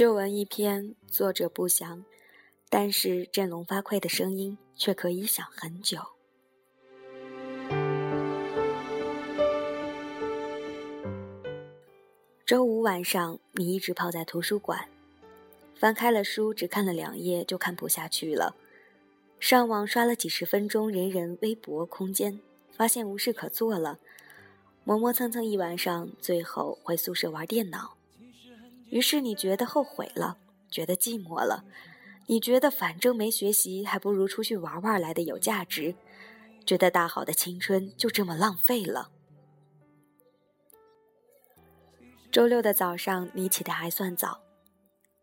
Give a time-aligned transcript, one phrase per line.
[0.00, 2.06] 旧文一篇，作者不详，
[2.70, 5.98] 但是振聋发聩的声音却可以响很久。
[12.46, 14.88] 周五晚上，你一直泡在图书馆，
[15.74, 18.56] 翻开了书，只看了两页就看不下去了。
[19.38, 22.40] 上网刷了几十分钟人人微博空间，
[22.72, 23.98] 发现无事可做了，
[24.82, 27.99] 磨磨蹭蹭一晚上，最后回宿舍玩电脑。
[28.90, 30.36] 于是你觉得后悔了，
[30.70, 31.64] 觉得寂寞了，
[32.26, 35.94] 你觉得反正没学习，还不如出去玩玩来的有价值，
[36.66, 39.10] 觉得大好的青春就这么浪费了。
[42.30, 44.40] 周六的早上，你起得还算早。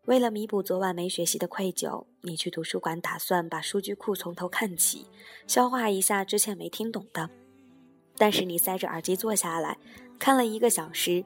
[0.04, 5.06] 为了弥补昨晚没学习的愧疚，你去图书馆，打算把数据库从头看起，
[5.46, 7.28] 消化一下之前没听懂的。
[8.16, 9.78] 但是你塞着耳机坐下来，
[10.18, 11.24] 看了一个小时，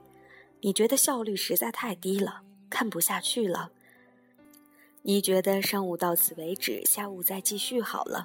[0.65, 3.73] 你觉得效率实在太低了，看不下去了。
[5.03, 8.25] 你觉得上午到此为止，下午再继续好了。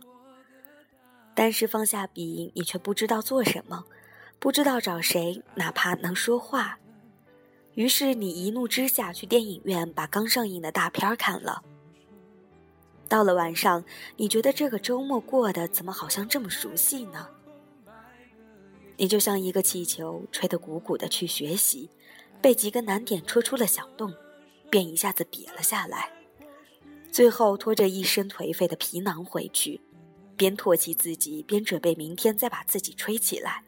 [1.33, 3.83] 但是放下笔，你却不知道做什么，
[4.37, 6.77] 不知道找谁，哪怕能说话。
[7.73, 11.63] 于是你一怒之下去电影院把刚上映的大片看了。
[13.07, 13.83] 到了晚上，
[14.15, 17.27] 你觉得这个周末过得怎么好像这么熟悉呢？
[18.95, 21.89] 你就像一个气球，吹得鼓鼓的去学习，
[22.41, 24.13] 被几个难点戳出了小洞，
[24.69, 26.11] 便一下子瘪了下来，
[27.11, 29.81] 最后拖着一身颓废的皮囊回去，
[30.35, 33.63] 边唾弃自己，边准备明天再把自己吹起来。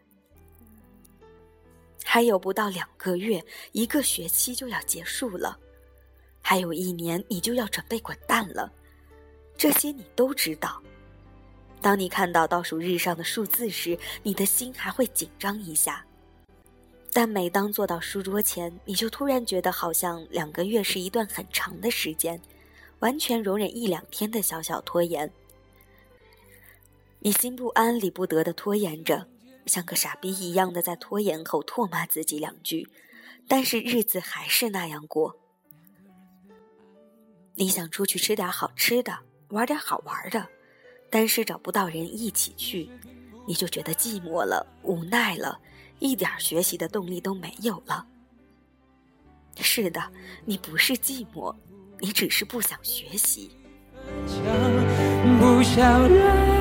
[2.03, 5.59] 还有不到两个月，一个学期就要结束了，
[6.41, 8.71] 还有一年你就要准备滚蛋了，
[9.57, 10.81] 这些你都知道。
[11.81, 16.05] 当你看到倒数日上的数字时，你的心还会紧张一下，
[17.11, 22.39] 但每当坐到书桌前，你就突然觉得好像两个月是一段很长的时间，
[22.99, 25.31] 完全容忍一两天的小小拖延。
[27.19, 29.27] 你心不安理不得的拖延着。
[29.65, 32.89] 像个傻逼一样的在拖延后唾骂自己两句，
[33.47, 35.37] 但是日子还是那样过。
[37.53, 39.19] 你想出去吃点好吃的，
[39.49, 40.47] 玩点好玩的，
[41.11, 42.89] 但是找不到人一起去，
[43.45, 45.59] 你就觉得寂寞了，无奈了，
[45.99, 48.05] 一点学习的动力都没有了。
[49.61, 50.01] 是的，
[50.45, 51.53] 你不是寂寞，
[51.99, 53.51] 你只是不想学习。
[55.39, 56.59] 不想让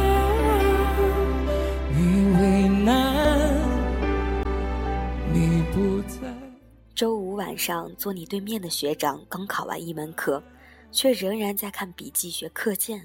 [6.94, 10.42] 周五晚上，坐你对面的学长刚考完一门课，
[10.90, 13.00] 却仍然在看笔记学课件。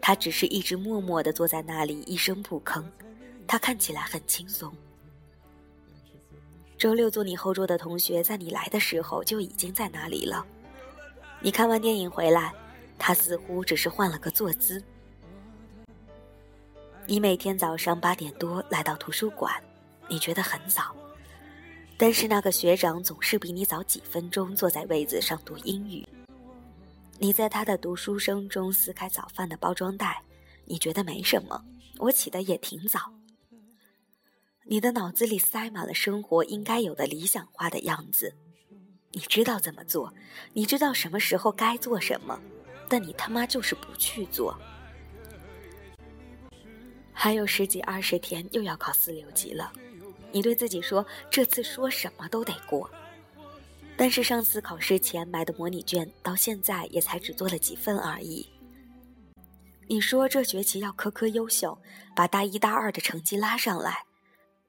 [0.00, 2.84] 他只是一直默默地坐在那里，一声不吭。
[3.48, 4.72] 他看起来很轻松。
[6.80, 10.46] 周六坐你后桌的同学，在你来的时候就已经在那里了。
[11.38, 12.54] 你看完电影回来，
[12.98, 14.82] 他似乎只是换了个坐姿。
[17.04, 19.52] 你每天早上八点多来到图书馆，
[20.08, 20.96] 你觉得很早。
[21.98, 26.08] 但是那个学长总是比你早几分钟坐在位子上读英语。
[27.18, 30.22] 你在他的读书声中撕开早饭的包装袋，
[30.64, 31.62] 你觉得没什么。
[31.98, 33.12] 我起的也挺早。
[34.66, 38.34] 你的脑子里塞满了生活应该有的理想化的样子，
[39.12, 40.12] 你知道怎么做，
[40.52, 42.40] 你知道什么时候该做什么，
[42.88, 44.56] 但你他妈就是不去做。
[47.12, 49.72] 还有十几二十天又要考四六级了。
[50.32, 52.88] 你对自己说：“这次说什么都得过。”
[53.96, 58.48] 但是上次考试前买的模拟卷，到现在也才只做了几份而已。
[59.88, 61.76] 你说这学期要科科优秀，
[62.14, 64.04] 把大一大二的成绩拉上来，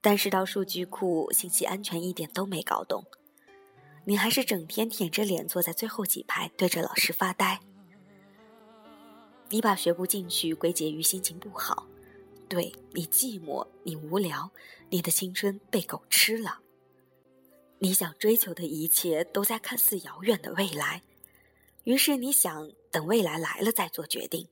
[0.02, 3.06] 但是到数据库信息安全一点都没搞懂。
[4.04, 7.60] 你还是整天舔着脸坐在最后几排，对着老师发呆。
[9.50, 11.88] 你把学不进去归结于心情不好。
[12.50, 14.52] 对你寂寞，你无聊，
[14.90, 16.60] 你的青春被狗吃了。
[17.80, 21.02] 你想追求的一切都在看似遥远的未来，
[21.84, 24.48] 于是你想等未来来了再做决定。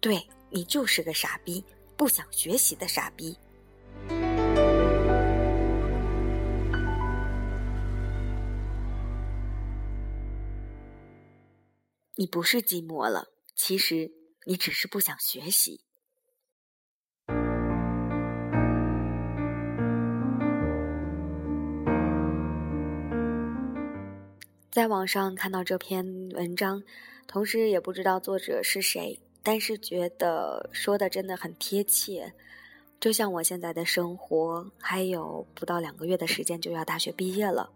[0.00, 1.64] 对你就是个傻逼，
[1.96, 3.36] 不想学习的傻逼。
[12.16, 13.26] 你不是寂寞了，
[13.56, 14.12] 其实
[14.46, 15.80] 你只是不想学习。
[24.70, 26.84] 在网上看到这篇文章，
[27.26, 32.32] 同时也不知道作者是谁，但是觉得说的真的很贴切。
[33.00, 37.70] 就像我现在的生活，还有不到两个月的时间就要大学毕业了，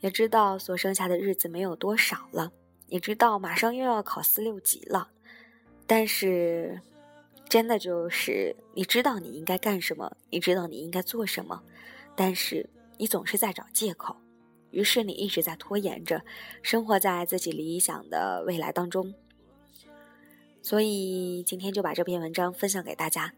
[0.00, 2.50] 也知道所剩下的日子没有多少了，
[2.88, 5.08] 你知道马上又要考四六级了，
[5.86, 6.80] 但是，
[7.48, 11.62] 真的就是你知道你应该干什么，你知道你应该做什么，
[12.14, 14.16] 但是你总是在找借口，
[14.70, 16.22] 于是你一直在拖延着，
[16.62, 19.12] 生活在自己理想的未来当中。
[20.62, 23.32] 所以今天就把这篇文章分享给大家，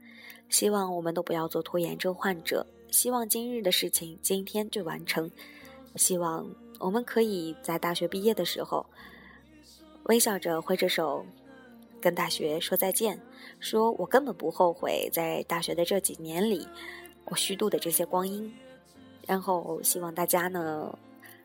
[0.48, 2.66] 希望我们都不要做拖延症患者。
[2.90, 5.28] 希望今日的事情今天就完成，
[5.96, 6.48] 希望
[6.78, 8.86] 我们可以在大学毕业的时候，
[10.08, 11.24] 微笑着挥着手，
[12.00, 13.20] 跟大学说再见，
[13.60, 16.66] 说我根本不后悔在大学的这几年里
[17.24, 18.52] 我虚度的这些光阴。
[19.26, 20.96] 然后希望大家呢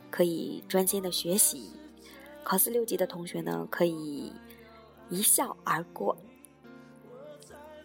[0.09, 1.71] 可以专心的学习，
[2.43, 4.31] 考四六级的同学呢可以。
[5.13, 6.15] 一笑而过。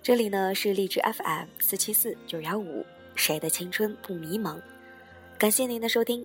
[0.00, 2.86] 这里呢是荔枝 FM 四七四九幺五，
[3.16, 4.62] 谁的青春不迷茫？
[5.36, 6.24] 感谢您的收听，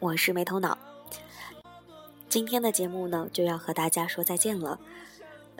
[0.00, 0.76] 我是没头脑。
[2.34, 4.80] 今天的节目呢就要和大家说再见了。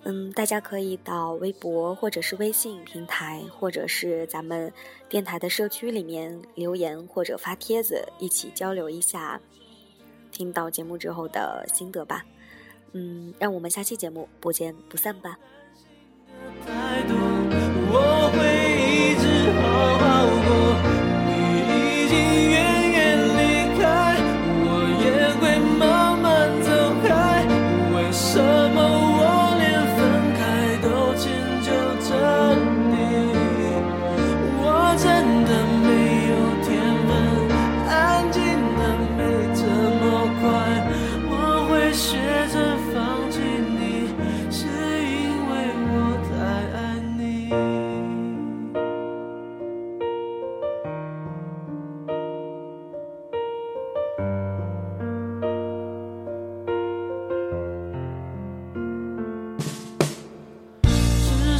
[0.03, 4.73] 嗯，大家可以到微博或者是微信平台，或者是咱们
[5.09, 9.41] 电台的社区里面留言或者发帖子，一起交流一下
[10.33, 12.25] 听到节目之后的心得吧。
[12.91, 15.39] 嗯，让我们下期节目不见不散吧。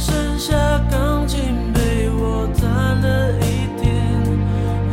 [0.05, 0.53] 剩下
[0.91, 3.89] 钢琴陪我弹了一天，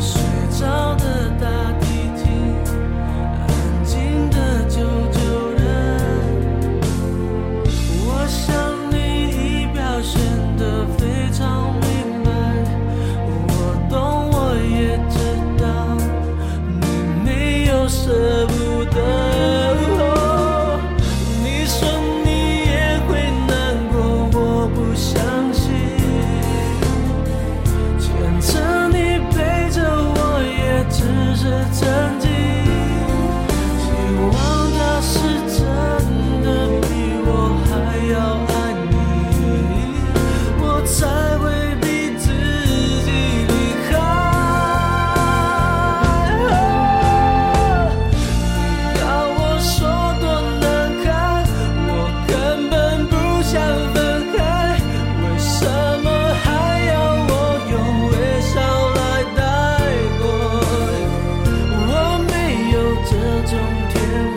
[0.01, 0.23] 睡
[0.59, 1.45] 着的大
[1.81, 1.85] 提
[2.17, 2.25] 琴，
[3.37, 4.81] 安静的久
[5.13, 5.21] 久
[5.59, 5.61] 的。
[8.07, 8.41] 我想
[8.91, 8.97] 你
[9.29, 10.17] 已表现
[10.57, 11.85] 得非常明
[12.25, 12.31] 白，
[13.49, 15.15] 我懂，我也知
[15.63, 15.63] 道
[16.81, 16.83] 你
[17.23, 19.32] 没有舍不得。
[63.45, 63.59] 中
[63.89, 64.32] 天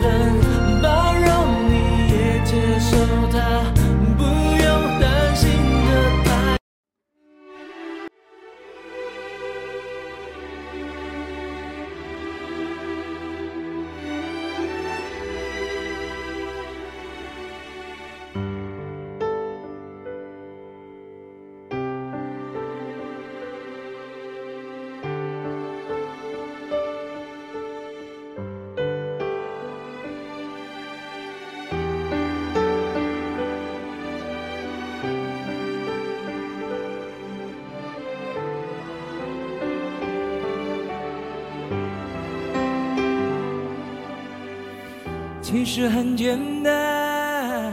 [45.48, 47.72] 其实很简单，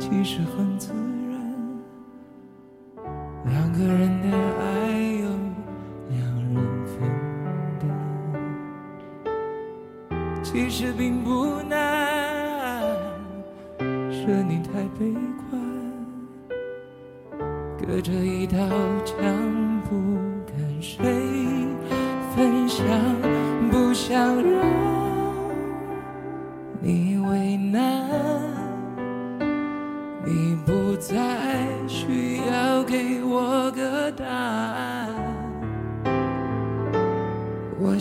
[0.00, 0.92] 其实很自
[1.30, 1.40] 然。
[3.44, 4.26] 两个人的
[4.58, 4.64] 爱
[5.22, 5.28] 由
[6.10, 6.18] 两
[6.52, 6.96] 人分
[7.78, 7.86] 担，
[10.42, 12.82] 其实并不难。
[14.10, 15.14] 是你太悲
[15.48, 15.62] 观，
[17.78, 18.58] 隔着一道
[19.04, 19.16] 墙，
[19.88, 19.94] 不
[20.44, 20.98] 跟谁
[22.34, 22.84] 分享，
[23.70, 24.55] 不想让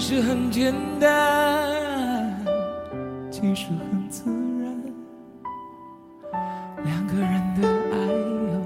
[0.00, 1.10] 其实很简单，
[3.32, 4.30] 其实很自
[4.62, 4.72] 然，
[6.84, 8.62] 两个人的爱由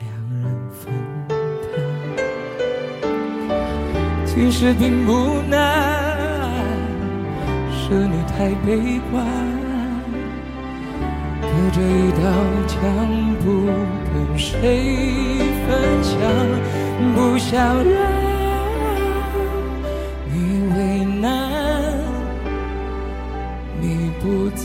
[0.00, 0.06] 两
[0.42, 0.92] 人分
[1.26, 1.32] 担。
[4.26, 5.58] 其实并不难，
[7.72, 9.24] 是你太悲观，
[11.40, 12.20] 隔着一道
[12.68, 12.76] 墙
[13.42, 13.64] 不
[14.12, 16.20] 跟谁分享，
[17.16, 18.19] 不想让。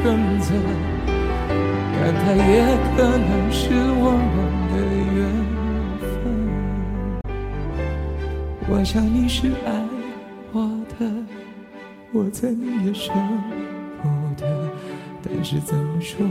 [0.00, 0.04] 选
[0.38, 0.54] 择，
[1.06, 2.62] 但它也
[2.94, 3.58] 可能是
[3.98, 4.36] 我们
[4.70, 4.74] 的
[5.16, 5.18] 缘
[6.14, 6.22] 分。
[8.68, 9.68] 我想你是爱
[10.52, 10.56] 我
[10.96, 11.00] 的，
[12.12, 13.12] 我猜你也舍
[14.00, 14.08] 不
[14.40, 14.46] 得，
[15.20, 16.24] 但是怎么说，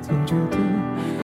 [0.00, 0.56] 总觉得